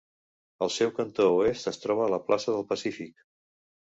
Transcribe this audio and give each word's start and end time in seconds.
Al 0.65 0.71
seu 0.75 0.93
cantó 0.99 1.27
oest 1.41 1.69
es 1.73 1.79
troba 1.85 2.09
la 2.15 2.21
placa 2.31 2.57
del 2.57 2.67
Pacífic. 2.73 3.27